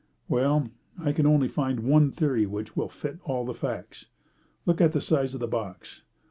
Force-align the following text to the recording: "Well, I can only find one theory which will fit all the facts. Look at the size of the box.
"Well, 0.27 0.67
I 0.99 1.11
can 1.11 1.27
only 1.27 1.47
find 1.47 1.81
one 1.81 2.09
theory 2.11 2.47
which 2.47 2.75
will 2.75 2.89
fit 2.89 3.19
all 3.23 3.45
the 3.45 3.53
facts. 3.53 4.07
Look 4.65 4.81
at 4.81 4.93
the 4.93 4.99
size 4.99 5.35
of 5.35 5.39
the 5.39 5.47
box. 5.47 6.01